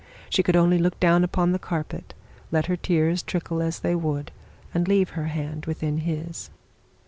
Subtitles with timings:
[0.31, 2.15] She could only look down upon the carpet,
[2.51, 4.31] let her tears trickle as they would,
[4.73, 6.49] and leave her hand within his.